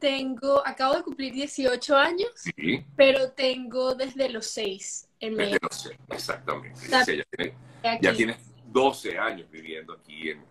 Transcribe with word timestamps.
tengo, 0.00 0.66
acabo 0.66 0.94
de 0.96 1.02
cumplir 1.04 1.32
18 1.32 1.96
años, 1.96 2.30
Sí, 2.34 2.84
pero 2.96 3.30
tengo 3.32 3.94
desde 3.94 4.28
los 4.30 4.46
6 4.48 5.08
en 5.20 5.36
desde 5.36 5.50
México. 5.52 5.68
los 5.70 5.80
seis, 5.80 5.98
exactamente. 6.08 6.80
Está- 6.84 7.04
Sí, 7.04 7.16
ya, 7.18 7.24
tiene- 7.36 7.54
aquí. 7.84 7.98
ya 8.06 8.12
tienes 8.14 8.36
12 8.66 9.18
años 9.18 9.48
viviendo 9.50 9.92
aquí 9.92 10.30
en, 10.30 10.42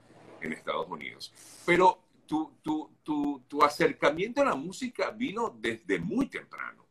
en 0.41 0.53
Estados 0.53 0.87
Unidos. 0.87 1.33
Pero 1.65 1.99
tu, 2.27 2.53
tu, 2.61 2.91
tu, 3.03 3.43
tu 3.47 3.63
acercamiento 3.63 4.41
a 4.41 4.45
la 4.45 4.55
música 4.55 5.09
vino 5.09 5.49
desde 5.59 5.97
muy 5.99 6.27
temprano. 6.27 6.85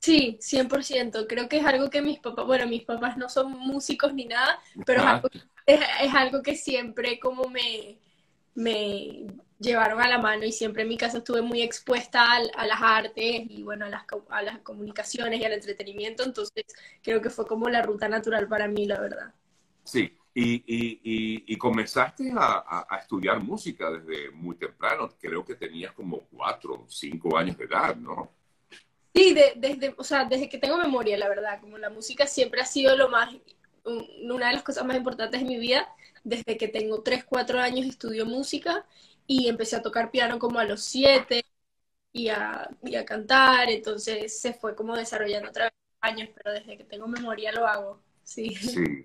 Sí, 0.00 0.38
100%. 0.40 1.26
Creo 1.26 1.48
que 1.48 1.58
es 1.58 1.66
algo 1.66 1.90
que 1.90 2.00
mis 2.00 2.20
papás, 2.20 2.46
bueno, 2.46 2.66
mis 2.68 2.84
papás 2.84 3.16
no 3.16 3.28
son 3.28 3.50
músicos 3.58 4.14
ni 4.14 4.26
nada, 4.26 4.60
pero 4.86 5.00
es 5.00 5.06
algo, 5.06 5.28
es, 5.66 5.80
es 6.02 6.14
algo 6.14 6.40
que 6.42 6.54
siempre 6.54 7.18
como 7.18 7.48
me, 7.50 7.98
me 8.54 9.26
llevaron 9.58 10.00
a 10.00 10.08
la 10.08 10.18
mano 10.18 10.44
y 10.44 10.52
siempre 10.52 10.82
en 10.82 10.88
mi 10.88 10.96
casa 10.96 11.18
estuve 11.18 11.42
muy 11.42 11.62
expuesta 11.62 12.32
al- 12.32 12.50
a, 12.56 12.66
las 12.66 12.80
artes 12.80 13.42
y 13.48 13.62
bueno, 13.62 13.86
a 13.86 13.88
las, 13.88 14.02
a 14.30 14.42
las 14.42 14.58
comunicaciones 14.60 15.40
y 15.40 15.44
al 15.44 15.52
entretenimiento, 15.52 16.22
entonces 16.24 16.64
creo 17.02 17.20
que 17.20 17.30
fue 17.30 17.46
como 17.46 17.68
la 17.68 17.82
ruta 17.82 18.08
natural 18.08 18.46
para 18.48 18.68
mí, 18.68 18.86
la 18.86 19.00
verdad. 19.00 19.34
Sí, 19.84 20.16
y, 20.34 20.54
y, 20.66 21.00
y, 21.02 21.44
y 21.54 21.56
comenzaste 21.56 22.30
a, 22.36 22.86
a- 22.90 22.98
estudiar 22.98 23.40
música 23.42 23.90
desde 23.90 24.30
muy 24.30 24.54
temprano. 24.56 25.08
Creo 25.20 25.44
que 25.44 25.54
tenías 25.56 25.92
como 25.92 26.20
cuatro 26.30 26.74
o 26.74 26.86
cinco 26.88 27.36
años 27.36 27.56
de 27.58 27.64
edad, 27.64 27.96
¿no? 27.96 28.30
Sí, 29.14 29.34
de- 29.34 29.54
desde, 29.56 29.94
o 29.96 30.04
sea, 30.04 30.24
desde 30.26 30.48
que 30.48 30.58
tengo 30.58 30.76
memoria, 30.76 31.16
la 31.18 31.28
verdad, 31.28 31.60
como 31.60 31.78
la 31.78 31.90
música 31.90 32.26
siempre 32.26 32.60
ha 32.60 32.66
sido 32.66 32.96
lo 32.96 33.08
más, 33.08 33.34
un- 33.84 34.06
una 34.30 34.48
de 34.48 34.52
las 34.54 34.62
cosas 34.62 34.84
más 34.84 34.96
importantes 34.96 35.40
de 35.40 35.46
mi 35.46 35.58
vida. 35.58 35.88
Desde 36.22 36.56
que 36.56 36.68
tengo 36.68 37.02
3, 37.02 37.24
4 37.24 37.58
años 37.58 37.86
estudio 37.86 38.26
música 38.26 38.84
y 39.28 39.48
empecé 39.48 39.76
a 39.76 39.82
tocar 39.82 40.10
piano 40.12 40.40
como 40.40 40.60
a 40.60 40.64
los 40.66 40.82
7 40.84 41.46
y 42.12 42.28
a, 42.30 42.68
y 42.84 42.96
a 42.96 43.04
cantar, 43.06 43.70
entonces 43.70 44.40
se 44.40 44.54
fue 44.54 44.76
como 44.76 44.96
desarrollando 44.96 45.50
a 45.50 45.52
través 45.52 45.72
de 45.72 46.08
los 46.08 46.12
años, 46.12 46.30
pero 46.36 46.52
desde 46.54 46.78
que 46.78 46.84
tengo 46.84 47.08
memoria 47.08 47.52
lo 47.52 47.66
hago, 47.68 48.02
sí. 48.24 48.56
Sí. 48.60 49.04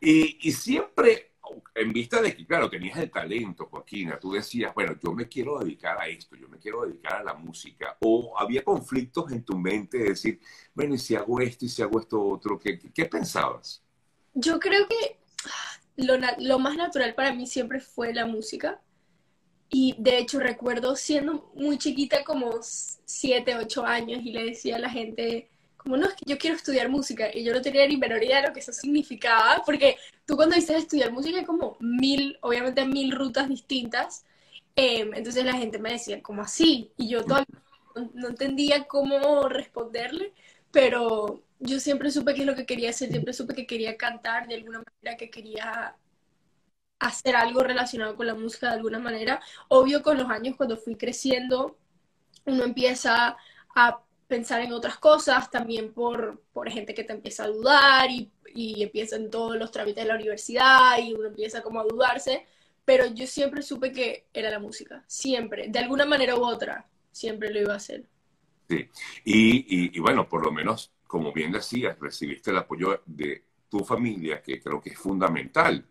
Y, 0.00 0.48
y 0.48 0.52
siempre, 0.52 1.32
en 1.74 1.92
vista 1.92 2.20
de 2.22 2.36
que, 2.36 2.46
claro, 2.46 2.70
tenías 2.70 2.98
el 2.98 3.10
talento, 3.10 3.66
Joaquina, 3.66 4.18
tú 4.18 4.32
decías, 4.32 4.74
bueno, 4.74 4.96
yo 5.02 5.12
me 5.12 5.28
quiero 5.28 5.58
dedicar 5.58 5.98
a 6.00 6.06
esto, 6.08 6.36
yo 6.36 6.48
me 6.48 6.58
quiero 6.58 6.82
dedicar 6.86 7.14
a 7.20 7.24
la 7.24 7.34
música. 7.34 7.96
O 8.00 8.34
había 8.38 8.62
conflictos 8.64 9.32
en 9.32 9.44
tu 9.44 9.58
mente 9.58 9.98
de 9.98 10.04
decir, 10.10 10.40
bueno, 10.74 10.94
y 10.94 10.98
si 10.98 11.16
hago 11.16 11.40
esto 11.40 11.64
y 11.64 11.68
si 11.68 11.82
hago 11.82 12.00
esto 12.00 12.22
otro, 12.22 12.58
¿qué, 12.58 12.78
qué 12.78 13.06
pensabas? 13.06 13.82
Yo 14.34 14.58
creo 14.60 14.86
que 14.88 15.18
lo, 15.96 16.14
lo 16.38 16.58
más 16.58 16.76
natural 16.76 17.14
para 17.14 17.32
mí 17.34 17.46
siempre 17.46 17.80
fue 17.80 18.14
la 18.14 18.26
música. 18.26 18.80
Y 19.74 19.94
de 19.98 20.18
hecho 20.18 20.38
recuerdo 20.38 20.94
siendo 20.96 21.50
muy 21.54 21.78
chiquita, 21.78 22.24
como 22.24 22.58
7, 22.60 23.56
8 23.56 23.86
años, 23.86 24.20
y 24.22 24.30
le 24.30 24.44
decía 24.44 24.76
a 24.76 24.78
la 24.78 24.90
gente, 24.90 25.48
como 25.78 25.96
no, 25.96 26.06
es 26.08 26.14
que 26.14 26.26
yo 26.26 26.36
quiero 26.36 26.56
estudiar 26.56 26.90
música. 26.90 27.30
Y 27.34 27.42
yo 27.42 27.54
no 27.54 27.62
tenía 27.62 27.86
ni 27.88 27.96
menor 27.96 28.22
idea 28.22 28.42
de 28.42 28.48
lo 28.48 28.52
que 28.52 28.60
eso 28.60 28.72
significaba, 28.72 29.62
porque 29.64 29.96
tú 30.26 30.36
cuando 30.36 30.56
dices 30.56 30.76
estudiar 30.76 31.10
música 31.10 31.38
hay 31.38 31.46
como 31.46 31.78
mil, 31.80 32.36
obviamente 32.42 32.84
mil 32.84 33.12
rutas 33.12 33.48
distintas. 33.48 34.26
Em, 34.76 35.14
entonces 35.14 35.44
la 35.44 35.54
gente 35.54 35.78
me 35.78 35.92
decía, 35.92 36.22
como 36.22 36.42
así? 36.42 36.92
Y 36.98 37.08
yo 37.08 37.24
todavía 37.24 37.46
no 38.14 38.28
entendía 38.28 38.84
cómo 38.86 39.48
responderle, 39.48 40.34
pero 40.70 41.42
yo 41.60 41.80
siempre 41.80 42.10
supe 42.10 42.34
qué 42.34 42.40
es 42.42 42.46
lo 42.46 42.54
que 42.54 42.66
quería 42.66 42.90
hacer, 42.90 43.10
siempre 43.10 43.32
supe 43.32 43.54
que 43.54 43.66
quería 43.66 43.96
cantar 43.96 44.48
de 44.48 44.56
alguna 44.56 44.82
manera, 44.84 45.16
que 45.16 45.30
quería 45.30 45.96
hacer 47.06 47.36
algo 47.36 47.62
relacionado 47.62 48.16
con 48.16 48.26
la 48.26 48.34
música 48.34 48.68
de 48.68 48.76
alguna 48.76 48.98
manera. 48.98 49.40
Obvio, 49.68 50.02
con 50.02 50.18
los 50.18 50.30
años, 50.30 50.56
cuando 50.56 50.76
fui 50.76 50.96
creciendo, 50.96 51.76
uno 52.44 52.64
empieza 52.64 53.36
a 53.74 54.00
pensar 54.28 54.62
en 54.62 54.72
otras 54.72 54.98
cosas, 54.98 55.50
también 55.50 55.92
por, 55.92 56.42
por 56.52 56.70
gente 56.70 56.94
que 56.94 57.04
te 57.04 57.12
empieza 57.12 57.44
a 57.44 57.48
dudar 57.48 58.10
y, 58.10 58.30
y 58.54 58.82
empiezan 58.82 59.30
todos 59.30 59.56
los 59.56 59.70
trámites 59.70 60.04
de 60.04 60.08
la 60.08 60.14
universidad 60.14 60.98
y 60.98 61.12
uno 61.12 61.28
empieza 61.28 61.62
como 61.62 61.80
a 61.80 61.84
dudarse, 61.84 62.46
pero 62.84 63.06
yo 63.06 63.26
siempre 63.26 63.62
supe 63.62 63.92
que 63.92 64.26
era 64.32 64.50
la 64.50 64.58
música, 64.58 65.04
siempre, 65.06 65.68
de 65.68 65.78
alguna 65.78 66.06
manera 66.06 66.36
u 66.36 66.44
otra, 66.44 66.86
siempre 67.10 67.52
lo 67.52 67.60
iba 67.60 67.74
a 67.74 67.76
hacer. 67.76 68.04
Sí. 68.68 68.88
Y, 69.24 69.56
y, 69.58 69.96
y 69.96 70.00
bueno, 70.00 70.28
por 70.28 70.44
lo 70.44 70.50
menos, 70.50 70.92
como 71.06 71.32
bien 71.32 71.52
decías, 71.52 71.98
recibiste 71.98 72.50
el 72.52 72.58
apoyo 72.58 73.02
de 73.04 73.44
tu 73.68 73.80
familia, 73.84 74.40
que 74.42 74.60
creo 74.60 74.80
que 74.80 74.90
es 74.90 74.98
fundamental, 74.98 75.84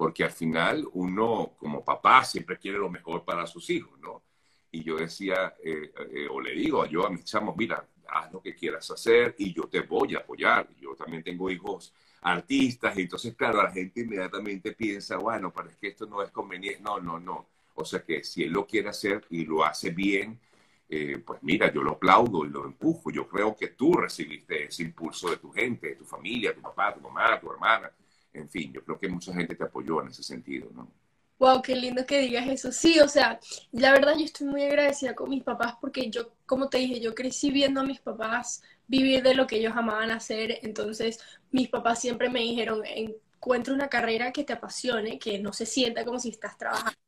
porque 0.00 0.24
al 0.24 0.30
final 0.30 0.88
uno 0.94 1.52
como 1.58 1.84
papá 1.84 2.24
siempre 2.24 2.56
quiere 2.56 2.78
lo 2.78 2.88
mejor 2.88 3.22
para 3.22 3.46
sus 3.46 3.68
hijos, 3.68 4.00
¿no? 4.00 4.22
Y 4.70 4.82
yo 4.82 4.96
decía, 4.96 5.54
eh, 5.62 5.92
eh, 6.14 6.26
o 6.30 6.40
le 6.40 6.52
digo 6.52 6.86
yo 6.86 7.06
a 7.06 7.10
mis 7.10 7.26
chamos, 7.26 7.54
mira, 7.54 7.86
haz 8.08 8.32
lo 8.32 8.40
que 8.40 8.54
quieras 8.54 8.90
hacer 8.90 9.34
y 9.36 9.52
yo 9.52 9.64
te 9.64 9.80
voy 9.80 10.14
a 10.14 10.20
apoyar. 10.20 10.66
Yo 10.80 10.94
también 10.94 11.22
tengo 11.22 11.50
hijos 11.50 11.92
artistas 12.22 12.96
y 12.96 13.02
entonces, 13.02 13.34
claro, 13.34 13.62
la 13.62 13.70
gente 13.72 14.00
inmediatamente 14.00 14.72
piensa, 14.72 15.18
bueno, 15.18 15.52
pero 15.52 15.68
es 15.68 15.76
que 15.76 15.88
esto 15.88 16.06
no 16.06 16.22
es 16.22 16.30
conveniente. 16.30 16.80
No, 16.80 16.98
no, 16.98 17.20
no. 17.20 17.48
O 17.74 17.84
sea 17.84 18.02
que 18.02 18.24
si 18.24 18.44
él 18.44 18.52
lo 18.52 18.66
quiere 18.66 18.88
hacer 18.88 19.26
y 19.28 19.44
lo 19.44 19.66
hace 19.66 19.90
bien, 19.90 20.40
eh, 20.88 21.18
pues 21.18 21.42
mira, 21.42 21.70
yo 21.70 21.82
lo 21.82 21.90
aplaudo 21.92 22.46
y 22.46 22.48
lo 22.48 22.64
empujo. 22.64 23.10
Yo 23.10 23.28
creo 23.28 23.54
que 23.54 23.68
tú 23.68 23.92
recibiste 23.92 24.64
ese 24.64 24.82
impulso 24.82 25.28
de 25.28 25.36
tu 25.36 25.50
gente, 25.52 25.88
de 25.88 25.96
tu 25.96 26.06
familia, 26.06 26.54
tu 26.54 26.62
papá, 26.62 26.94
tu 26.94 27.02
mamá, 27.02 27.38
tu 27.38 27.52
hermana. 27.52 27.92
En 28.32 28.48
fin, 28.48 28.72
yo 28.72 28.84
creo 28.84 28.98
que 28.98 29.08
mucha 29.08 29.32
gente 29.32 29.54
te 29.54 29.62
apoyó 29.62 30.02
en 30.02 30.08
ese 30.08 30.24
sentido, 30.24 30.68
¿no? 30.74 30.92
Wow, 31.38 31.62
qué 31.62 31.74
lindo 31.74 32.04
que 32.04 32.18
digas 32.20 32.46
eso. 32.48 32.70
Sí, 32.70 33.00
o 33.00 33.08
sea, 33.08 33.40
la 33.72 33.92
verdad 33.92 34.14
yo 34.18 34.24
estoy 34.26 34.46
muy 34.46 34.62
agradecida 34.62 35.14
con 35.14 35.30
mis 35.30 35.42
papás 35.42 35.74
porque 35.80 36.10
yo, 36.10 36.34
como 36.44 36.68
te 36.68 36.78
dije, 36.78 37.00
yo 37.00 37.14
crecí 37.14 37.50
viendo 37.50 37.80
a 37.80 37.84
mis 37.84 37.98
papás 38.00 38.62
vivir 38.86 39.22
de 39.22 39.34
lo 39.34 39.46
que 39.46 39.56
ellos 39.56 39.72
amaban 39.74 40.10
hacer. 40.10 40.58
Entonces, 40.62 41.18
mis 41.50 41.68
papás 41.70 41.98
siempre 42.00 42.28
me 42.28 42.40
dijeron, 42.40 42.82
encuentra 42.84 43.72
una 43.72 43.88
carrera 43.88 44.32
que 44.32 44.44
te 44.44 44.52
apasione, 44.52 45.18
que 45.18 45.38
no 45.38 45.52
se 45.54 45.64
sienta 45.64 46.04
como 46.04 46.18
si 46.20 46.28
estás 46.28 46.58
trabajando. 46.58 46.98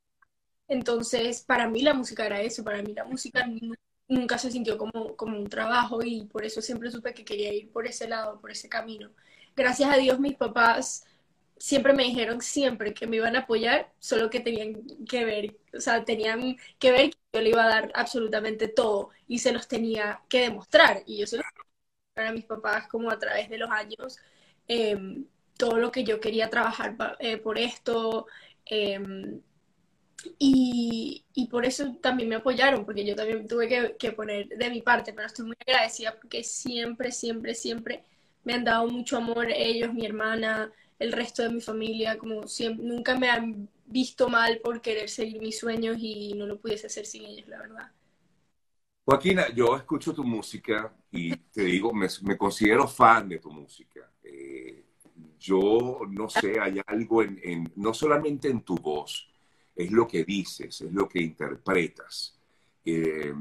Entonces, 0.69 1.43
para 1.45 1.69
mí 1.69 1.83
la 1.83 1.95
música 1.95 2.25
era 2.27 2.41
eso, 2.41 2.65
para 2.65 2.83
mí 2.83 2.95
la 2.95 3.05
música 3.05 3.47
nu- 3.47 3.75
nunca 4.09 4.39
se 4.39 4.51
sintió 4.51 4.79
como, 4.79 5.17
como 5.17 5.37
un 5.39 5.49
trabajo 5.49 6.03
y 6.05 6.25
por 6.27 6.45
eso 6.45 6.63
siempre 6.63 6.91
supe 6.91 7.13
que 7.15 7.25
quería 7.25 7.53
ir 7.53 7.71
por 7.73 7.87
ese 7.87 8.09
lado, 8.09 8.41
por 8.41 8.51
ese 8.51 8.69
camino. 8.69 9.11
Gracias 9.55 9.91
a 9.91 9.97
Dios 9.99 10.19
mis 10.21 10.37
papás 10.37 11.05
siempre 11.63 11.93
me 11.95 12.05
dijeron 12.05 12.41
siempre 12.41 12.93
que 12.95 13.07
me 13.07 13.17
iban 13.17 13.37
a 13.37 13.41
apoyar, 13.41 13.93
solo 13.99 14.31
que 14.31 14.41
tenían 14.41 14.83
que 15.09 15.25
ver, 15.25 15.57
o 15.75 15.81
sea, 15.81 16.05
tenían 16.05 16.57
que 16.79 16.91
ver 16.93 17.11
que 17.11 17.19
yo 17.35 17.41
le 17.41 17.51
iba 17.51 17.65
a 17.65 17.69
dar 17.69 17.93
absolutamente 17.95 18.69
todo 18.69 19.11
y 19.29 19.39
se 19.39 19.53
los 19.53 19.69
tenía 19.69 20.23
que 20.29 20.41
demostrar. 20.43 21.03
Y 21.07 21.19
yo 21.19 21.27
se 21.27 21.37
los 21.39 21.47
para 22.15 22.31
a 22.31 22.33
mis 22.33 22.45
papás 22.47 22.89
como 22.89 23.11
a 23.11 23.19
través 23.19 23.49
de 23.51 23.59
los 23.59 23.71
años 23.71 24.19
eh, 24.69 24.97
todo 25.59 25.79
lo 25.79 25.93
que 25.93 26.05
yo 26.05 26.21
quería 26.21 26.51
trabajar 26.51 26.97
eh, 27.21 27.39
por 27.39 27.59
esto. 27.59 28.27
eh, 28.67 29.01
y, 30.39 31.25
y 31.35 31.47
por 31.49 31.65
eso 31.67 31.95
también 32.01 32.29
me 32.29 32.37
apoyaron, 32.37 32.85
porque 32.85 33.05
yo 33.05 33.17
también 33.17 33.47
tuve 33.49 33.69
que, 33.69 33.97
que 33.99 34.13
poner 34.13 34.49
de 34.49 34.71
mi 34.71 34.81
parte, 34.83 35.13
pero 35.13 35.27
estoy 35.27 35.47
muy 35.47 35.57
agradecida 35.67 36.15
porque 36.21 36.45
siempre, 36.45 37.11
siempre, 37.13 37.55
siempre 37.55 38.05
me 38.45 38.55
han 38.55 38.65
dado 38.65 38.89
mucho 38.89 39.17
amor 39.17 39.49
ellos, 39.51 39.93
mi 39.95 40.05
hermana, 40.07 40.73
el 40.99 41.13
resto 41.13 41.43
de 41.43 41.51
mi 41.51 41.61
familia, 41.61 42.19
como 42.19 42.47
siempre, 42.49 42.85
nunca 42.87 43.19
me 43.19 43.31
han 43.31 43.69
visto 43.87 44.29
mal 44.29 44.59
por 44.61 44.81
querer 44.81 45.09
seguir 45.11 45.41
mis 45.41 45.59
sueños 45.59 45.97
y 46.01 46.35
no 46.35 46.47
lo 46.47 46.59
pudiese 46.61 46.87
hacer 46.87 47.07
sin 47.07 47.25
ellos, 47.27 47.49
la 47.49 47.59
verdad. 47.59 47.91
Joaquina, 49.05 49.49
yo 49.55 49.77
escucho 49.77 50.15
tu 50.15 50.25
música 50.25 50.95
y 51.11 51.37
te 51.37 51.63
digo, 51.65 51.93
me, 51.93 52.07
considero 52.39 52.87
fan 52.87 53.29
de 53.29 53.39
tu 53.39 53.51
música. 53.51 54.11
Eh, 54.23 54.85
yo 55.39 56.01
no 56.09 56.29
sé, 56.29 56.61
hay 56.61 56.81
algo 56.87 57.23
en, 57.23 57.39
en- 57.43 57.73
no 57.77 57.93
solamente 57.93 58.49
en 58.49 58.63
tu 58.63 58.77
voz, 58.77 59.29
es 59.75 59.91
lo 59.91 60.07
que 60.07 60.25
dices, 60.25 60.81
es 60.83 60.93
lo 60.93 61.09
que 61.09 61.21
interpretas. 61.21 62.39
Eh, 62.85 63.35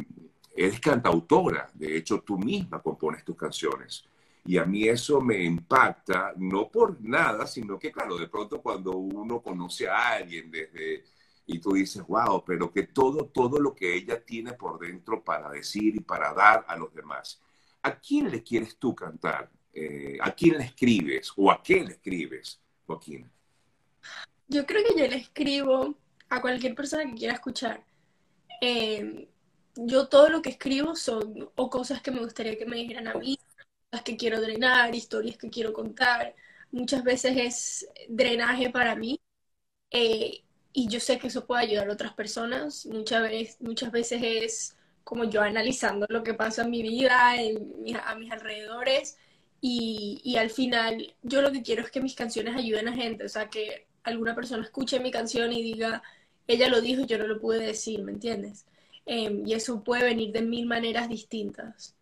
eres 0.55 0.79
cantautora, 0.79 1.69
de 1.73 1.95
hecho 1.97 2.21
tú 2.21 2.37
misma 2.39 2.81
compones 2.81 3.23
tus 3.23 3.35
canciones. 3.37 4.05
Y 4.43 4.57
a 4.57 4.65
mí 4.65 4.87
eso 4.87 5.21
me 5.21 5.43
impacta, 5.43 6.33
no 6.37 6.69
por 6.69 6.99
nada, 7.01 7.45
sino 7.45 7.77
que, 7.77 7.91
claro, 7.91 8.17
de 8.17 8.27
pronto 8.27 8.61
cuando 8.61 8.97
uno 8.97 9.41
conoce 9.41 9.87
a 9.87 10.13
alguien 10.13 10.49
desde, 10.49 11.03
y 11.45 11.59
tú 11.59 11.73
dices, 11.73 12.03
wow, 12.07 12.43
pero 12.43 12.71
que 12.71 12.83
todo, 12.83 13.25
todo 13.27 13.59
lo 13.59 13.75
que 13.75 13.93
ella 13.95 14.23
tiene 14.23 14.53
por 14.53 14.79
dentro 14.79 15.23
para 15.23 15.49
decir 15.49 15.95
y 15.95 15.99
para 15.99 16.33
dar 16.33 16.65
a 16.67 16.75
los 16.75 16.93
demás. 16.93 17.41
¿A 17.83 17.99
quién 17.99 18.31
le 18.31 18.41
quieres 18.41 18.77
tú 18.77 18.95
cantar? 18.95 19.51
Eh, 19.73 20.17
¿A 20.21 20.31
quién 20.31 20.57
le 20.57 20.65
escribes? 20.65 21.31
¿O 21.35 21.51
a 21.51 21.61
qué 21.61 21.83
le 21.83 21.93
escribes, 21.93 22.59
Joaquín? 22.85 23.29
Yo 24.47 24.65
creo 24.65 24.83
que 24.83 24.99
yo 24.99 25.07
le 25.07 25.17
escribo 25.17 25.95
a 26.29 26.41
cualquier 26.41 26.75
persona 26.75 27.05
que 27.05 27.15
quiera 27.15 27.33
escuchar. 27.33 27.83
Eh, 28.61 29.29
yo 29.75 30.07
todo 30.07 30.29
lo 30.29 30.41
que 30.41 30.49
escribo 30.49 30.95
son 30.95 31.49
o 31.55 31.69
cosas 31.69 32.01
que 32.01 32.11
me 32.11 32.19
gustaría 32.19 32.57
que 32.57 32.65
me 32.65 32.77
dijeran 32.77 33.07
a 33.07 33.13
mí, 33.13 33.39
que 33.99 34.15
quiero 34.15 34.39
drenar, 34.39 34.95
historias 34.95 35.37
que 35.37 35.49
quiero 35.49 35.73
contar. 35.73 36.33
Muchas 36.71 37.03
veces 37.03 37.35
es 37.37 37.89
drenaje 38.07 38.69
para 38.69 38.95
mí 38.95 39.19
eh, 39.91 40.43
y 40.71 40.87
yo 40.87 41.01
sé 41.01 41.19
que 41.19 41.27
eso 41.27 41.45
puede 41.45 41.63
ayudar 41.63 41.89
a 41.89 41.93
otras 41.93 42.13
personas. 42.13 42.85
Muchas 42.85 43.21
veces, 43.21 43.61
muchas 43.61 43.91
veces 43.91 44.21
es 44.23 44.77
como 45.03 45.25
yo 45.25 45.41
analizando 45.41 46.05
lo 46.09 46.23
que 46.23 46.33
pasa 46.33 46.63
en 46.63 46.71
mi 46.71 46.81
vida, 46.81 47.35
en, 47.35 47.73
a 48.05 48.15
mis 48.15 48.31
alrededores. 48.31 49.17
Y, 49.59 50.21
y, 50.23 50.37
al 50.37 50.49
final 50.49 51.13
yo 51.21 51.41
lo 51.41 51.51
que 51.51 51.61
quiero 51.61 51.83
es 51.83 51.91
que 51.91 52.01
mis 52.01 52.15
canciones 52.15 52.55
ayuden 52.55 52.87
a 52.87 52.93
gente, 52.93 53.25
o 53.25 53.29
sea, 53.29 53.47
que 53.47 53.85
alguna 54.03 54.33
persona 54.33 54.63
escuche 54.63 54.99
mi 54.99 55.11
canción 55.11 55.53
y 55.53 55.61
diga, 55.61 56.01
ella 56.47 56.67
lo 56.67 56.81
dijo 56.81 57.05
yo 57.05 57.19
no 57.19 57.27
lo 57.27 57.39
pude 57.39 57.59
decir, 57.59 58.01
¿me 58.01 58.11
entiendes? 58.11 58.65
Em, 59.05 59.45
y 59.45 59.53
eso 59.53 59.83
puede 59.83 60.03
venir 60.03 60.31
de 60.31 60.41
mil 60.41 60.65
maneras 60.65 61.09
distintas. 61.09 61.95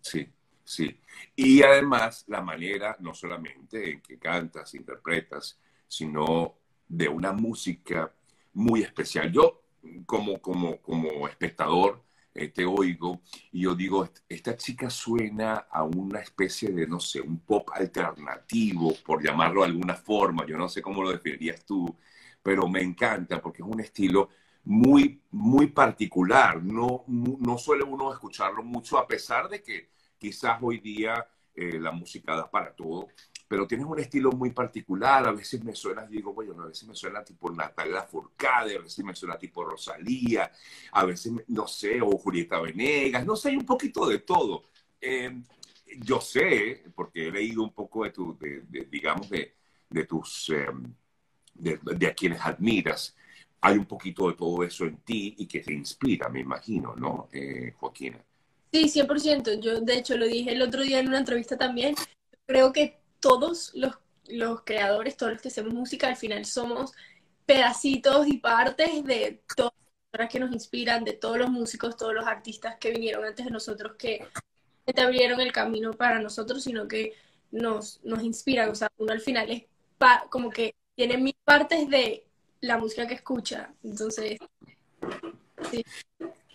Sí, 0.00 0.28
sí. 0.64 0.98
Y 1.36 1.62
además 1.62 2.24
la 2.28 2.40
manera, 2.40 2.96
no 3.00 3.14
solamente 3.14 3.92
en 3.92 4.00
que 4.00 4.18
cantas, 4.18 4.74
interpretas, 4.74 5.58
sino 5.88 6.56
de 6.88 7.08
una 7.08 7.32
música 7.32 8.12
muy 8.54 8.82
especial. 8.82 9.32
Yo, 9.32 9.62
como, 10.06 10.40
como, 10.40 10.80
como 10.80 11.28
espectador, 11.28 12.02
eh, 12.34 12.48
te 12.48 12.64
oigo 12.64 13.20
y 13.52 13.62
yo 13.62 13.74
digo, 13.76 14.08
esta 14.28 14.56
chica 14.56 14.90
suena 14.90 15.66
a 15.70 15.84
una 15.84 16.20
especie 16.20 16.70
de, 16.70 16.86
no 16.86 16.98
sé, 16.98 17.20
un 17.20 17.38
pop 17.40 17.70
alternativo, 17.72 18.92
por 19.06 19.22
llamarlo 19.22 19.60
de 19.62 19.68
alguna 19.68 19.94
forma, 19.94 20.44
yo 20.46 20.58
no 20.58 20.68
sé 20.68 20.82
cómo 20.82 21.02
lo 21.02 21.10
definirías 21.12 21.64
tú, 21.64 21.96
pero 22.42 22.68
me 22.68 22.82
encanta 22.82 23.40
porque 23.40 23.62
es 23.62 23.68
un 23.68 23.80
estilo 23.80 24.30
muy, 24.64 25.22
muy 25.30 25.68
particular. 25.68 26.62
No, 26.62 27.04
no 27.06 27.58
suele 27.58 27.84
uno 27.84 28.12
escucharlo 28.12 28.62
mucho, 28.62 28.98
a 28.98 29.06
pesar 29.06 29.48
de 29.48 29.62
que 29.62 29.90
quizás 30.24 30.58
hoy 30.62 30.78
día 30.78 31.26
eh, 31.54 31.78
la 31.78 31.92
música 31.92 32.34
da 32.34 32.50
para 32.50 32.74
todo, 32.74 33.08
pero 33.46 33.66
tienes 33.66 33.86
un 33.86 33.98
estilo 34.00 34.32
muy 34.32 34.50
particular. 34.52 35.26
A 35.28 35.32
veces 35.32 35.62
me 35.62 35.74
suena, 35.74 36.06
digo, 36.06 36.32
bueno, 36.32 36.62
a 36.62 36.66
veces 36.66 36.88
me 36.88 36.94
suena 36.94 37.22
tipo 37.22 37.50
Natalia 37.50 38.04
Furcade, 38.04 38.76
a 38.76 38.80
veces 38.80 39.04
me 39.04 39.14
suena 39.14 39.36
tipo 39.36 39.62
Rosalía, 39.64 40.50
a 40.92 41.04
veces, 41.04 41.34
no 41.48 41.66
sé, 41.68 42.00
o 42.00 42.16
Julieta 42.16 42.58
Venegas, 42.58 43.26
no 43.26 43.36
sé, 43.36 43.50
hay 43.50 43.56
un 43.56 43.66
poquito 43.66 44.06
de 44.08 44.20
todo. 44.20 44.64
Eh, 44.98 45.42
yo 45.98 46.20
sé, 46.22 46.84
porque 46.94 47.28
he 47.28 47.30
leído 47.30 47.62
un 47.62 47.74
poco 47.74 48.04
de 48.04 48.10
tu, 48.10 48.36
de, 48.38 48.62
digamos, 48.90 49.28
de, 49.28 49.54
de 49.90 50.04
tus, 50.06 50.50
eh, 50.50 50.66
de, 51.54 52.06
a 52.06 52.14
quienes 52.14 52.40
admiras, 52.40 53.14
hay 53.60 53.76
un 53.76 53.84
poquito 53.86 54.28
de 54.30 54.36
todo 54.36 54.64
eso 54.64 54.86
en 54.86 54.96
ti 54.98 55.34
y 55.38 55.46
que 55.46 55.60
te 55.60 55.74
inspira, 55.74 56.30
me 56.30 56.40
imagino, 56.40 56.94
¿no, 56.96 57.28
eh, 57.30 57.74
Joaquina? 57.76 58.24
Sí, 58.74 58.88
100%. 58.88 59.60
Yo, 59.60 59.80
de 59.82 59.94
hecho, 59.94 60.16
lo 60.16 60.26
dije 60.26 60.50
el 60.50 60.60
otro 60.60 60.82
día 60.82 60.98
en 60.98 61.06
una 61.06 61.18
entrevista 61.18 61.56
también. 61.56 61.94
Creo 62.44 62.72
que 62.72 62.98
todos 63.20 63.70
los, 63.74 63.94
los 64.26 64.62
creadores, 64.64 65.16
todos 65.16 65.34
los 65.34 65.40
que 65.40 65.46
hacemos 65.46 65.72
música, 65.72 66.08
al 66.08 66.16
final 66.16 66.44
somos 66.44 66.92
pedacitos 67.46 68.26
y 68.26 68.38
partes 68.38 69.04
de 69.04 69.44
todas 69.54 69.72
las 69.76 70.10
personas 70.10 70.32
que 70.32 70.40
nos 70.40 70.52
inspiran, 70.52 71.04
de 71.04 71.12
todos 71.12 71.38
los 71.38 71.50
músicos, 71.50 71.96
todos 71.96 72.14
los 72.14 72.26
artistas 72.26 72.76
que 72.80 72.90
vinieron 72.90 73.24
antes 73.24 73.44
de 73.44 73.52
nosotros, 73.52 73.92
que 73.96 74.26
te 74.84 75.00
abrieron 75.00 75.40
el 75.40 75.52
camino 75.52 75.92
para 75.92 76.18
nosotros, 76.18 76.64
sino 76.64 76.88
que 76.88 77.14
nos, 77.52 78.00
nos 78.02 78.24
inspiran. 78.24 78.70
O 78.70 78.74
sea, 78.74 78.90
uno 78.98 79.12
al 79.12 79.20
final 79.20 79.52
es 79.52 79.66
como 80.30 80.50
que 80.50 80.74
tiene 80.96 81.16
mil 81.16 81.36
partes 81.44 81.88
de 81.88 82.26
la 82.60 82.76
música 82.78 83.06
que 83.06 83.14
escucha. 83.14 83.72
Entonces, 83.84 84.36
sí. 85.70 85.84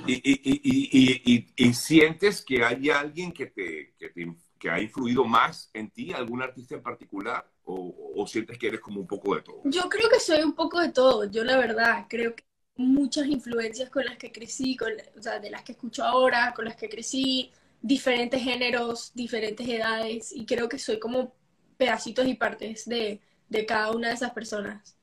Y, 0.09 0.21
y, 0.23 1.33
y, 1.33 1.53
y, 1.55 1.73
sientes 1.73 2.43
que 2.43 2.63
hay 2.63 2.89
alguien 2.89 3.31
que 3.31 3.47
te, 3.47 3.93
que 3.97 4.09
te, 4.09 4.33
que 4.57 4.69
ha 4.69 4.81
influido 4.81 5.23
más 5.23 5.69
en 5.73 5.89
ti, 5.89 6.11
algún 6.11 6.41
artista 6.41 6.75
en 6.75 6.81
particular, 6.81 7.49
o, 7.63 8.25
sientes 8.27 8.57
que 8.57 8.67
eres 8.67 8.79
como 8.81 8.99
un 8.99 9.07
poco 9.07 9.35
de 9.35 9.41
todo? 9.41 9.61
Yo 9.65 9.87
creo 9.89 10.09
que 10.09 10.19
soy 10.19 10.41
un 10.41 10.53
poco 10.53 10.79
de 10.79 10.89
todo. 10.89 11.25
Yo 11.25 11.43
la 11.43 11.57
verdad 11.57 12.05
creo 12.09 12.35
que 12.35 12.43
muchas 12.75 13.27
influencias 13.27 13.89
con 13.89 14.05
las 14.05 14.17
que 14.17 14.31
crecí, 14.31 14.75
con, 14.75 14.91
o 15.17 15.21
sea, 15.21 15.39
de 15.39 15.49
las 15.49 15.63
que 15.63 15.73
escucho 15.73 16.03
ahora, 16.03 16.53
con 16.55 16.65
las 16.65 16.75
que 16.75 16.89
crecí, 16.89 17.51
diferentes 17.81 18.41
géneros, 18.41 19.11
diferentes 19.13 19.67
edades, 19.67 20.31
y 20.33 20.45
creo 20.45 20.67
que 20.67 20.79
soy 20.79 20.99
como 20.99 21.33
pedacitos 21.77 22.27
y 22.27 22.33
partes 22.33 22.87
de, 22.87 23.21
de 23.47 23.65
cada 23.65 23.91
una 23.91 24.09
de 24.09 24.15
esas 24.15 24.31
personas. 24.31 24.98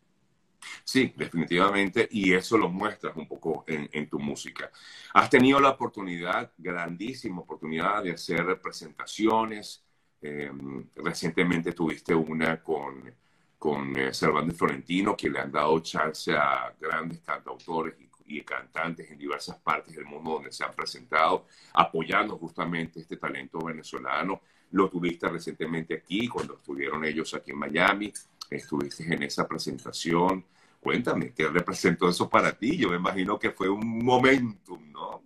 Sí, 0.85 1.13
definitivamente, 1.17 2.09
y 2.11 2.33
eso 2.33 2.57
lo 2.59 2.69
muestras 2.69 3.17
un 3.17 3.27
poco 3.27 3.65
en, 3.67 4.09
tu 4.09 4.19
música. 4.19 4.71
Has 5.15 5.31
tenido 5.31 5.61
la 5.61 5.71
oportunidad, 5.71 6.53
grandísima 6.57 7.41
oportunidad 7.41 8.03
de 8.03 8.13
hacer 8.13 8.61
presentaciones. 8.61 9.85
Em, 10.21 10.89
recientemente 10.97 11.73
tuviste 11.73 12.15
una 12.15 12.63
con, 12.63 13.13
con 13.59 13.97
eh, 13.99 14.13
Florentino, 14.13 15.17
que 15.17 15.31
le 15.31 15.41
han 15.41 15.53
dado 15.53 15.81
chance 15.81 16.33
a 16.35 16.75
grandes 16.81 17.21
cantautores 17.21 17.95
y, 18.01 18.39
y, 18.39 18.43
cantantes 18.43 19.11
en 19.11 19.19
diversas 19.19 19.59
partes 19.59 19.95
del 19.95 20.05
mundo 20.05 20.33
donde 20.33 20.53
se 20.53 20.65
han 20.65 20.75
presentado, 20.75 21.47
apoyando 21.75 22.37
justamente 22.39 23.01
este 23.01 23.17
talento 23.17 23.59
venezolano. 23.61 24.41
Lo 24.73 24.89
tuviste 24.89 25.29
recientemente 25.29 25.95
aquí, 25.95 26.29
cuando 26.29 26.55
estuvieron 26.55 27.05
ellos 27.05 27.35
aquí 27.35 27.53
en 27.53 27.59
Miami 27.59 28.13
estuviste 28.51 29.13
en 29.13 29.23
esa 29.23 29.47
presentación. 29.47 30.45
Cuéntame, 30.81 31.33
¿qué 31.35 31.49
representó 31.49 32.09
eso 32.09 32.29
para 32.29 32.57
ti? 32.57 32.77
Yo 32.77 32.91
me 32.91 32.97
imagino 32.97 33.39
que 33.39 33.51
fue 33.51 33.69
un 33.69 34.05
momentum, 34.05 34.91
¿no? 34.93 35.23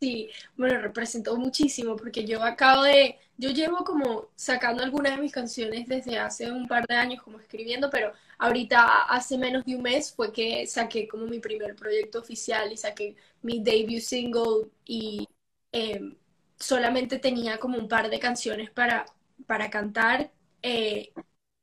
Sí, 0.00 0.28
bueno, 0.56 0.80
representó 0.80 1.34
muchísimo 1.36 1.96
porque 1.96 2.26
yo 2.26 2.42
acabo 2.42 2.82
de, 2.82 3.18
yo 3.38 3.50
llevo 3.50 3.84
como 3.84 4.28
sacando 4.34 4.82
algunas 4.82 5.16
de 5.16 5.22
mis 5.22 5.32
canciones 5.32 5.86
desde 5.88 6.18
hace 6.18 6.52
un 6.52 6.66
par 6.68 6.86
de 6.86 6.94
años 6.96 7.22
como 7.22 7.40
escribiendo, 7.40 7.88
pero 7.88 8.12
ahorita 8.38 9.04
hace 9.04 9.38
menos 9.38 9.64
de 9.64 9.76
un 9.76 9.82
mes 9.82 10.12
fue 10.14 10.30
que 10.30 10.66
saqué 10.66 11.08
como 11.08 11.26
mi 11.26 11.38
primer 11.40 11.74
proyecto 11.74 12.18
oficial 12.18 12.70
y 12.72 12.76
saqué 12.76 13.16
mi 13.40 13.62
debut 13.62 14.00
single 14.00 14.68
y 14.84 15.26
em, 15.72 16.14
solamente 16.58 17.18
tenía 17.18 17.58
como 17.58 17.78
un 17.78 17.88
par 17.88 18.10
de 18.10 18.18
canciones 18.18 18.70
para, 18.70 19.06
para 19.46 19.70
cantar 19.70 20.30
eh, 20.62 21.12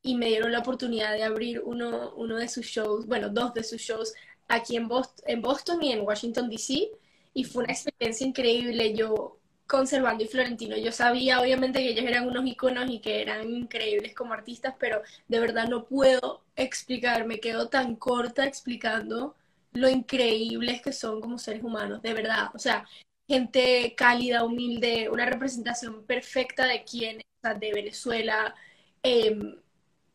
y 0.04 0.16
me 0.16 0.28
dieron 0.28 0.52
la 0.52 0.60
oportunidad 0.60 1.14
de 1.14 1.24
abrir 1.24 1.62
uno, 1.64 2.14
uno 2.16 2.38
de 2.38 2.48
sus 2.48 2.66
shows, 2.66 3.06
bueno, 3.08 3.30
dos 3.30 3.54
de 3.54 3.64
sus 3.64 3.82
shows 3.82 4.14
aquí 4.48 4.76
en 4.76 4.88
Boston, 4.88 5.26
en 5.28 5.42
Boston 5.42 5.84
y 5.84 5.92
en 5.92 6.02
Washington, 6.02 6.50
D.C. 6.50 6.90
Y 7.34 7.44
fue 7.44 7.64
una 7.64 7.74
experiencia 7.74 8.28
increíble. 8.28 8.94
Yo, 8.96 9.40
conservando 9.68 10.24
y 10.24 10.28
Florentino, 10.28 10.76
yo 10.78 10.92
sabía 10.92 11.40
obviamente 11.40 11.80
que 11.80 11.92
ellos 11.92 12.06
eran 12.06 12.28
unos 12.28 12.46
iconos 12.46 12.90
y 12.90 13.00
que 13.00 13.22
eran 13.22 13.50
increíbles 13.50 14.14
como 14.14 14.34
artistas, 14.34 14.76
pero 14.80 15.02
de 15.28 15.40
verdad 15.40 15.68
no 15.68 15.86
puedo 15.86 16.44
explicar, 16.56 17.26
me 17.26 17.40
quedo 17.40 17.70
tan 17.70 17.96
corta 17.96 18.46
explicando 18.46 19.36
lo 19.74 19.90
increíbles 19.90 20.82
que 20.82 20.92
son 20.92 21.22
como 21.22 21.38
seres 21.38 21.64
humanos, 21.64 22.02
de 22.02 22.14
verdad. 22.14 22.50
O 22.54 22.60
sea, 22.60 22.86
gente 23.28 23.94
cálida, 23.96 24.44
humilde, 24.44 25.10
una 25.10 25.26
representación 25.26 26.06
perfecta 26.06 26.66
de 26.66 26.84
quién, 26.84 27.22
de 27.60 27.72
Venezuela. 27.74 28.54
Eh, 29.04 29.38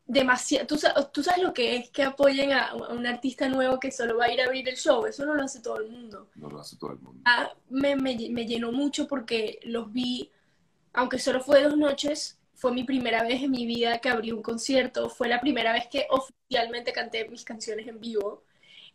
demasiado, 0.07 0.67
¿tú, 0.67 0.79
tú, 1.13 1.23
sabes 1.23 1.43
lo 1.43 1.53
que 1.53 1.77
es 1.77 1.91
que 1.91 2.05
apoyen 2.05 2.53
a, 2.53 2.75
un 2.75 3.07
artista 3.07 3.49
nuevo 3.49 3.81
que 3.81 3.91
solo 3.91 4.17
va 4.17 4.27
a 4.27 4.33
ir 4.33 4.41
a 4.41 4.45
abrir 4.45 4.69
el 4.69 4.77
show, 4.77 5.05
eso 5.07 5.27
no 5.27 5.35
lo 5.35 5.43
hace 5.43 5.61
todo 5.61 5.81
el 5.81 5.91
mundo. 5.91 6.29
No 6.37 6.49
lo 6.49 6.61
hace 6.61 6.77
todo 6.77 6.93
el 6.93 6.99
mundo. 7.01 7.23
Ah, 7.25 7.53
me, 7.69 7.97
me, 7.97 8.17
me, 8.31 8.47
llenó 8.47 8.71
mucho 8.71 9.09
porque 9.09 9.59
los 9.65 9.93
vi, 9.93 10.31
aunque 10.93 11.19
solo 11.19 11.41
fue 11.41 11.63
dos 11.63 11.77
noches, 11.77 12.39
fue 12.55 12.73
mi 12.73 12.85
primera 12.85 13.25
vez 13.25 13.43
en 13.43 13.51
mi 13.51 13.67
vida 13.67 13.99
que 13.99 14.09
abrí 14.09 14.31
un 14.31 14.43
concierto, 14.43 15.11
fue 15.11 15.29
la 15.29 15.41
primera 15.41 15.73
vez 15.73 15.89
que 15.89 16.07
oficialmente 16.09 16.93
canté 16.93 17.29
mis 17.29 17.45
canciones 17.45 17.87
en 17.89 18.01
vivo. 18.01 18.45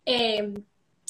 Em, 0.06 0.64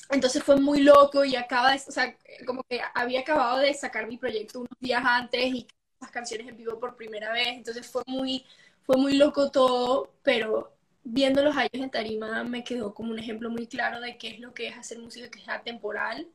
entonces 0.09 0.43
fue 0.43 0.57
muy 0.57 0.81
loco 0.81 1.23
y 1.23 1.35
acaba 1.35 1.71
de, 1.71 1.77
o 1.87 1.91
sea, 1.91 2.17
como 2.45 2.63
que 2.63 2.81
había 2.93 3.21
acabado 3.21 3.59
de 3.59 3.73
sacar 3.73 4.07
mi 4.07 4.17
proyecto 4.17 4.59
unos 4.59 4.79
días 4.79 5.01
antes 5.05 5.45
y 5.45 5.67
las 6.01 6.11
canciones 6.11 6.47
en 6.47 6.57
vivo 6.57 6.79
por 6.79 6.95
primera 6.95 7.31
vez, 7.31 7.49
entonces 7.49 7.87
fue 7.87 8.01
muy 8.07 8.43
fue 8.85 8.97
muy 8.97 9.17
loco 9.17 9.51
todo, 9.51 10.11
pero 10.23 10.73
viéndolos 11.03 11.57
a 11.57 11.63
ellos 11.65 11.83
en 11.83 11.89
tarima 11.91 12.43
me 12.43 12.63
quedó 12.63 12.93
como 12.93 13.11
un 13.11 13.19
ejemplo 13.19 13.49
muy 13.49 13.67
claro 13.67 13.99
de 13.99 14.17
qué 14.17 14.29
es 14.29 14.39
lo 14.39 14.53
que 14.53 14.67
es 14.67 14.77
hacer 14.77 14.99
música 14.99 15.29
que 15.29 15.39
es 15.39 15.49
atemporal 15.49 16.27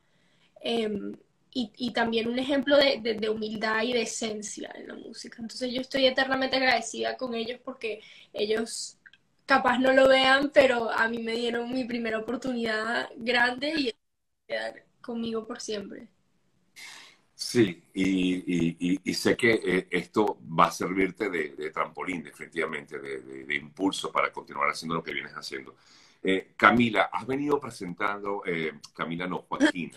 em, 0.61 1.13
y, 1.53 1.91
también 1.91 2.27
un 2.27 2.37
ejemplo 2.37 2.77
de, 2.77 2.99
de, 3.01 3.29
humildad 3.29 3.81
y 3.81 3.91
de 3.93 4.03
esencia 4.03 4.71
en 4.75 4.89
la 4.89 4.93
música. 4.93 5.37
Entonces 5.41 5.73
yo 5.73 5.81
estoy 5.81 6.05
eternamente 6.05 6.57
agradecida 6.57 7.17
con 7.17 7.33
ellos 7.33 7.59
porque 7.63 8.01
ellos 8.31 8.97
capaz 9.47 9.79
no 9.79 9.91
lo 9.93 10.07
vean, 10.07 10.51
pero 10.53 10.91
a 10.91 11.07
mí 11.07 11.17
me 11.19 11.33
dieron 11.33 11.73
mi 11.73 11.85
primera 11.85 12.19
oportunidad 12.19 13.09
grande 13.15 13.73
y 13.75 13.93
quedar 14.47 14.85
conmigo 15.01 15.47
por 15.47 15.59
siempre. 15.59 16.09
Sí, 17.49 17.81
y, 17.93 19.13
sé 19.13 19.37
que 19.37 19.53
eh, 19.53 19.87
esto 19.89 20.37
va 20.59 20.65
a 20.65 20.71
servirte 20.71 21.29
de, 21.29 21.71
trampolín, 21.71 22.21
definitivamente, 22.21 22.99
de, 22.99 23.55
impulso 23.55 24.11
para 24.11 24.33
continuar 24.33 24.69
haciendo 24.69 24.95
lo 24.95 25.01
que 25.01 25.13
vienes 25.13 25.31
haciendo. 25.31 25.77
Eh, 26.21 26.51
Camila, 26.57 27.03
has 27.03 27.25
venido 27.25 27.57
presentando, 27.57 28.43
eh, 28.45 28.73
Camila 28.93 29.27
no, 29.27 29.45
Joaquín. 29.47 29.93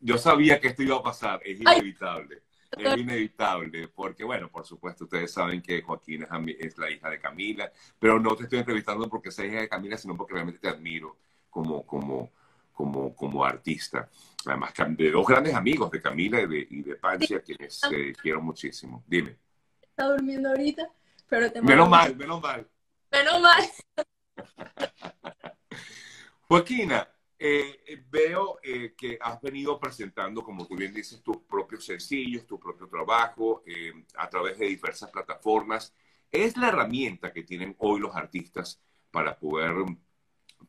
Yo 0.00 0.18
sabía 0.18 0.60
que 0.60 0.68
esto 0.68 0.82
iba 0.82 0.98
a 0.98 1.02
pasar, 1.02 1.40
es 1.42 1.58
inevitable. 1.58 2.42
Es 2.76 2.98
inevitable, 2.98 3.88
porque 3.88 4.22
bueno, 4.22 4.50
por 4.50 4.66
supuesto, 4.66 5.04
ustedes 5.04 5.32
saben 5.32 5.62
que 5.62 5.80
Joaquín 5.80 6.26
es, 6.58 6.76
la 6.76 6.90
hija 6.90 7.08
de 7.08 7.18
Camila, 7.18 7.72
pero 7.98 8.20
no 8.20 8.36
te 8.36 8.42
estoy 8.42 8.58
entrevistando 8.58 9.08
porque 9.08 9.30
sea 9.30 9.46
hija 9.46 9.62
de 9.62 9.68
Camila, 9.70 9.96
sino 9.96 10.14
porque 10.14 10.34
realmente 10.34 10.60
te 10.60 10.68
admiro 10.68 11.16
como, 11.48 11.86
como, 11.86 12.32
como, 12.72 13.14
como 13.14 13.44
artista. 13.44 14.08
Además, 14.46 14.72
de 14.88 15.10
dos 15.10 15.26
grandes 15.26 15.54
amigos, 15.54 15.90
de 15.90 16.00
Camila 16.00 16.40
y 16.40 16.46
de, 16.46 16.66
y 16.70 16.82
de 16.82 16.96
Pancia, 16.96 17.40
quienes 17.40 17.80
eh, 17.92 18.12
quiero 18.20 18.40
muchísimo. 18.42 19.04
Dime. 19.06 19.38
Está 19.80 20.06
durmiendo 20.08 20.48
ahorita, 20.48 20.90
pero 21.28 21.52
te 21.52 21.62
Menos 21.62 21.88
mal, 21.88 22.16
menos 22.16 22.40
mal. 22.40 22.68
Menos 23.10 23.40
mal. 23.40 23.62
Joaquina, 26.48 27.08
eh, 27.38 28.04
veo 28.10 28.58
eh, 28.62 28.94
que 28.96 29.18
has 29.20 29.40
venido 29.40 29.78
presentando, 29.78 30.42
como 30.42 30.66
tú 30.66 30.76
bien 30.76 30.92
dices, 30.92 31.22
tus 31.22 31.38
propios 31.38 31.84
sencillos, 31.84 32.46
tu 32.46 32.58
propio 32.58 32.88
trabajo 32.88 33.62
a 34.16 34.28
través 34.28 34.58
de 34.58 34.66
diversas 34.66 35.10
plataformas. 35.10 35.94
Es 36.30 36.56
la 36.56 36.68
herramienta 36.68 37.32
que 37.32 37.42
tienen 37.42 37.76
hoy 37.78 38.00
los 38.00 38.16
artistas 38.16 38.80
para 39.10 39.38
poder 39.38 39.74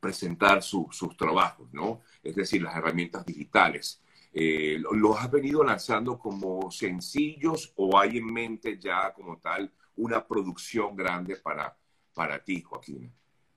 presentar 0.03 0.61
sus 0.61 1.15
trabajos, 1.17 1.71
¿no? 1.71 2.01
Es 2.21 2.35
decir, 2.35 2.61
las 2.61 2.75
herramientas 2.75 3.25
digitales. 3.25 4.01
Eh, 4.33 4.77
¿Los 4.77 5.17
has 5.17 5.31
venido 5.31 5.63
lanzando 5.63 6.19
como 6.19 6.69
sencillos 6.69 7.71
o 7.77 7.97
hay 7.97 8.17
en 8.17 8.25
mente 8.25 8.77
ya 8.77 9.13
como 9.13 9.37
tal 9.37 9.71
una 9.95 10.27
producción 10.27 10.93
grande 10.93 11.37
para, 11.37 11.77
para 12.13 12.43
ti, 12.43 12.61
Joaquín? 12.61 13.13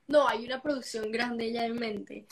No, 0.07 0.29
hay 0.29 0.45
una 0.45 0.62
producción 0.62 1.11
grande 1.11 1.53
ya 1.53 1.67
en 1.67 1.81
mente. 1.81 2.29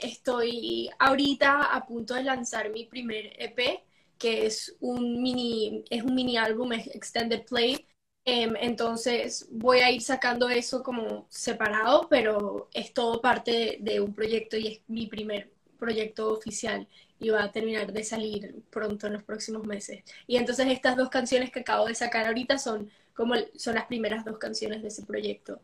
Estoy 0.00 0.88
ahorita 0.98 1.74
a 1.76 1.84
punto 1.84 2.14
de 2.14 2.24
lanzar 2.24 2.70
mi 2.70 2.86
primer 2.86 3.34
EP, 3.38 3.82
que 4.16 4.46
es 4.46 4.74
un 4.80 5.20
mini, 5.20 5.84
es 5.90 6.02
un 6.02 6.14
mini 6.14 6.38
álbum 6.38 6.72
extended 6.72 7.44
play 7.44 7.86
entonces 8.24 9.48
voy 9.50 9.80
a 9.80 9.90
ir 9.90 10.00
sacando 10.00 10.48
eso 10.48 10.82
como 10.82 11.26
separado, 11.28 12.06
pero 12.08 12.68
es 12.72 12.92
todo 12.92 13.20
parte 13.20 13.78
de, 13.80 14.00
un 14.00 14.14
proyecto 14.14 14.56
y 14.56 14.68
es 14.68 14.80
mi 14.86 15.06
primer 15.06 15.50
proyecto 15.78 16.32
oficial 16.32 16.86
y 17.18 17.30
va 17.30 17.44
a 17.44 17.52
terminar 17.52 17.92
de 17.92 18.04
salir 18.04 18.62
pronto 18.70 19.06
en 19.06 19.14
los 19.14 19.22
próximos 19.24 19.66
meses. 19.66 20.04
Y 20.26 20.36
entonces 20.36 20.66
estas 20.68 20.96
dos 20.96 21.08
canciones 21.08 21.50
que 21.50 21.60
acabo 21.60 21.86
de 21.86 21.94
sacar 21.94 22.26
ahorita 22.26 22.58
son 22.58 22.90
como 23.14 23.34
son 23.56 23.74
las 23.74 23.86
primeras 23.86 24.24
dos 24.24 24.38
canciones 24.38 24.82
de 24.82 24.88
ese 24.88 25.04
proyecto. 25.04 25.60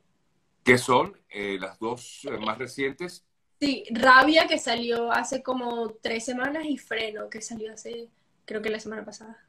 ¿Qué 0.64 0.76
son 0.78 1.16
eh, 1.30 1.56
las 1.60 1.78
dos 1.78 2.24
eh, 2.24 2.36
más 2.38 2.58
recientes? 2.58 3.24
Sí, 3.60 3.84
Rabia 3.90 4.46
que 4.46 4.58
salió 4.58 5.10
hace 5.10 5.42
como 5.42 5.90
tres 6.00 6.24
semanas 6.24 6.64
y 6.66 6.76
Freno 6.76 7.28
que 7.28 7.40
salió 7.40 7.72
hace 7.72 8.08
creo 8.44 8.62
que 8.62 8.70
la 8.70 8.80
semana 8.80 9.04
pasada. 9.04 9.44